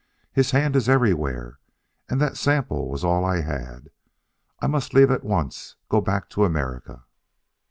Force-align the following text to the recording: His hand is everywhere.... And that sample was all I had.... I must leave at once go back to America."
His 0.33 0.49
hand 0.49 0.75
is 0.75 0.89
everywhere.... 0.89 1.59
And 2.09 2.19
that 2.19 2.35
sample 2.35 2.89
was 2.89 3.03
all 3.05 3.23
I 3.23 3.41
had.... 3.41 3.91
I 4.59 4.65
must 4.65 4.95
leave 4.95 5.11
at 5.11 5.23
once 5.23 5.75
go 5.89 6.01
back 6.01 6.27
to 6.31 6.43
America." 6.43 7.03